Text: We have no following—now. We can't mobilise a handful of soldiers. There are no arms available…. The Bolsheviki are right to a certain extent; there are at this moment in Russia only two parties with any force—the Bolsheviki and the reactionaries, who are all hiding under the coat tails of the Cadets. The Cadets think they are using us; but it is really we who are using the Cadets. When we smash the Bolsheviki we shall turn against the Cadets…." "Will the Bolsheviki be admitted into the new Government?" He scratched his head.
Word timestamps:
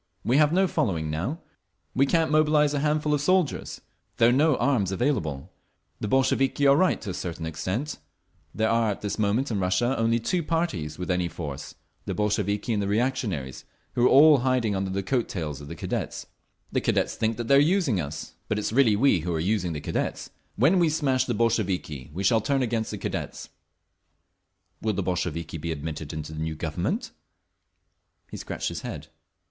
We 0.23 0.37
have 0.37 0.51
no 0.51 0.67
following—now. 0.67 1.41
We 1.93 2.07
can't 2.07 2.31
mobilise 2.31 2.73
a 2.73 2.79
handful 2.79 3.13
of 3.13 3.21
soldiers. 3.21 3.81
There 4.17 4.29
are 4.29 4.31
no 4.31 4.55
arms 4.55 4.91
available…. 4.91 5.51
The 5.99 6.07
Bolsheviki 6.07 6.65
are 6.65 6.75
right 6.75 6.99
to 7.03 7.11
a 7.11 7.13
certain 7.13 7.45
extent; 7.45 7.99
there 8.51 8.71
are 8.71 8.89
at 8.89 9.01
this 9.01 9.19
moment 9.19 9.51
in 9.51 9.59
Russia 9.59 9.95
only 9.99 10.17
two 10.19 10.41
parties 10.41 10.97
with 10.97 11.11
any 11.11 11.27
force—the 11.27 12.15
Bolsheviki 12.15 12.73
and 12.73 12.81
the 12.81 12.87
reactionaries, 12.87 13.63
who 13.93 14.05
are 14.07 14.09
all 14.09 14.39
hiding 14.39 14.75
under 14.75 14.89
the 14.89 15.03
coat 15.03 15.29
tails 15.29 15.61
of 15.61 15.67
the 15.67 15.75
Cadets. 15.75 16.25
The 16.71 16.81
Cadets 16.81 17.13
think 17.13 17.37
they 17.37 17.55
are 17.55 17.59
using 17.59 18.01
us; 18.01 18.33
but 18.47 18.57
it 18.57 18.61
is 18.61 18.73
really 18.73 18.95
we 18.95 19.19
who 19.19 19.35
are 19.35 19.39
using 19.39 19.73
the 19.73 19.79
Cadets. 19.81 20.31
When 20.55 20.79
we 20.79 20.89
smash 20.89 21.25
the 21.25 21.35
Bolsheviki 21.35 22.09
we 22.11 22.23
shall 22.23 22.41
turn 22.41 22.63
against 22.63 22.89
the 22.89 22.97
Cadets…." 22.97 23.49
"Will 24.81 24.93
the 24.93 25.03
Bolsheviki 25.03 25.59
be 25.59 25.71
admitted 25.71 26.11
into 26.11 26.33
the 26.33 26.41
new 26.41 26.55
Government?" 26.55 27.11
He 28.31 28.37
scratched 28.37 28.69
his 28.69 28.81
head. 28.81 29.05